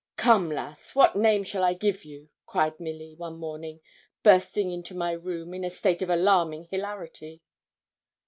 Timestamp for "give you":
1.75-2.29